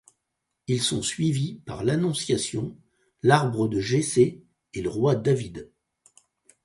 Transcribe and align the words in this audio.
Ils 0.65 0.81
sont 0.81 1.03
suivis 1.03 1.59
par 1.63 1.83
l'Annonciation, 1.83 2.75
l'Arbre 3.21 3.67
de 3.67 3.79
Jessé 3.79 4.41
et 4.73 4.81
le 4.81 4.89
roi 4.89 5.13
David. 5.15 5.69